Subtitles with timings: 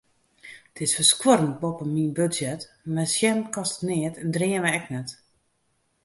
[0.75, 2.61] It is ferskuorrend boppe myn budzjet,
[2.93, 5.09] mar sjen kostet neat en dreame ek net.